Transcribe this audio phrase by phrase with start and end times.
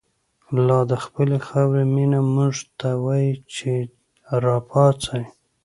[0.65, 3.71] لا دخپلی خاوری مینه، مونږ ته وایی چه
[4.41, 5.23] ر ا پا څۍ